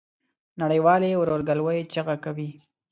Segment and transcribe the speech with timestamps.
[0.61, 2.49] نړۍ والي ورورګلوی چیغه کوي.